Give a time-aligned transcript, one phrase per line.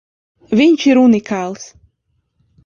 [0.61, 1.69] Viņš ir unikāls!